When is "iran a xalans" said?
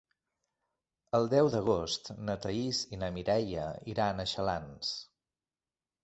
3.93-4.95